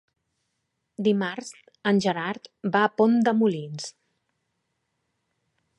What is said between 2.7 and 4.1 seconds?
va a Pont de Molins.